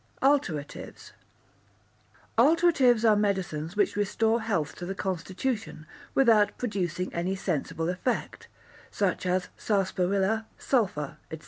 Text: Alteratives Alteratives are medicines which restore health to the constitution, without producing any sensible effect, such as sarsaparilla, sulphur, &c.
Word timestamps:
Alteratives 0.23 1.11
Alteratives 2.35 3.07
are 3.07 3.15
medicines 3.15 3.75
which 3.75 3.95
restore 3.95 4.41
health 4.41 4.73
to 4.77 4.85
the 4.87 4.95
constitution, 4.95 5.85
without 6.15 6.57
producing 6.57 7.13
any 7.13 7.35
sensible 7.35 7.87
effect, 7.87 8.47
such 8.89 9.27
as 9.27 9.49
sarsaparilla, 9.57 10.47
sulphur, 10.57 11.17
&c. 11.29 11.37